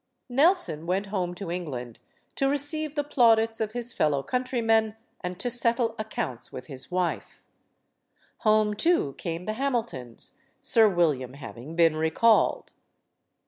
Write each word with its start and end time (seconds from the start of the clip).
Nelson 0.29 0.87
went 0.87 1.05
home 1.13 1.35
to 1.35 1.51
England 1.51 1.99
to 2.33 2.49
receive 2.49 2.95
the 2.95 3.03
plaudits 3.03 3.61
of 3.61 3.73
his 3.73 3.93
fellow 3.93 4.23
countrymen 4.23 4.95
and 5.23 5.39
to 5.39 5.51
settle 5.51 5.93
accounts 5.99 6.51
with 6.51 6.65
his 6.65 6.89
wife. 6.89 7.43
Home, 8.37 8.73
too, 8.73 9.13
came 9.19 9.45
the 9.45 9.53
Hamiltons, 9.53 10.33
Sir 10.59 10.89
William 10.89 11.35
having 11.35 11.75
been 11.75 11.95
recalled. 11.95 12.71